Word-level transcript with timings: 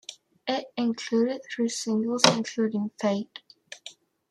It 0.47 0.65
included 0.77 1.41
three 1.53 1.69
singles 1.69 2.23
including 2.27 2.89
"Fade". 2.99 3.29